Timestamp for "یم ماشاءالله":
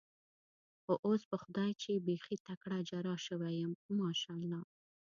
3.61-4.61